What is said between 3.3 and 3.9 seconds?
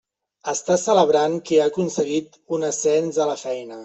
la feina.